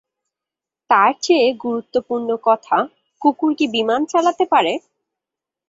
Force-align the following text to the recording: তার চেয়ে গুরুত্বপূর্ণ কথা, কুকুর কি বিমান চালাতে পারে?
তার 0.89 1.11
চেয়ে 1.23 1.47
গুরুত্বপূর্ণ 1.63 2.29
কথা, 2.47 2.77
কুকুর 3.21 3.51
কি 3.57 3.65
বিমান 3.75 4.01
চালাতে 4.11 4.45
পারে? 4.53 4.73